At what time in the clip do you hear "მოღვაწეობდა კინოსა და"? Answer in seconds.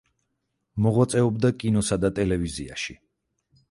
0.85-2.15